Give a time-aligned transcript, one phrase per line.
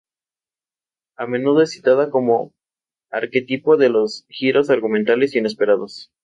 [1.15, 2.55] A menudo es citada como
[3.11, 6.09] arquetipo de los giros argumentales inesperados.